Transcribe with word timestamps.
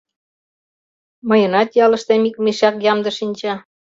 Мыйынат 1.29 1.69
ялыштем 1.85 2.21
ик 2.29 2.35
мешак 2.45 2.75
ямде 2.91 3.11
шинча... 3.17 3.53